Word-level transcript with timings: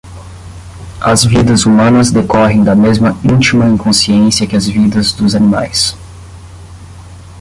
As 1.05 1.23
vidas 1.23 1.63
humanas 1.67 2.09
decorrem 2.09 2.63
da 2.63 2.73
mesma 2.75 3.15
íntima 3.23 3.67
inconsciência 3.67 4.47
que 4.47 4.55
as 4.55 4.65
vidas 4.65 5.11
dos 5.13 5.35
animais. 5.35 5.95